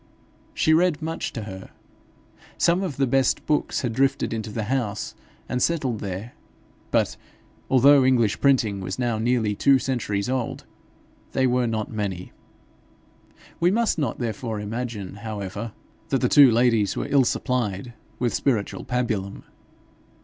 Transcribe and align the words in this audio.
She 0.55 0.73
read 0.73 0.99
much 0.99 1.31
to 1.33 1.43
her. 1.43 1.69
Some 2.57 2.81
of 2.81 2.97
the 2.97 3.05
best 3.05 3.45
books 3.45 3.81
had 3.81 3.93
drifted 3.93 4.33
into 4.33 4.49
the 4.49 4.63
house 4.63 5.13
and 5.47 5.61
settled 5.61 5.99
there, 5.99 6.33
but, 6.89 7.17
although 7.69 8.03
English 8.03 8.41
printing 8.41 8.79
was 8.79 8.97
now 8.97 9.19
nearly 9.19 9.53
two 9.53 9.77
centuries 9.77 10.27
old, 10.27 10.65
they 11.33 11.45
were 11.45 11.67
not 11.67 11.91
many. 11.91 12.31
We 13.59 13.69
must 13.69 13.99
not 13.99 14.17
therefore 14.17 14.59
imagine, 14.59 15.17
however, 15.17 15.71
that 16.09 16.21
the 16.21 16.27
two 16.29 16.49
ladies 16.49 16.97
were 16.97 17.05
ill 17.07 17.23
supplied 17.23 17.93
with 18.17 18.33
spiritual 18.33 18.83
pabulum. 18.83 19.43